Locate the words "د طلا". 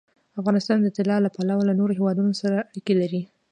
0.81-1.17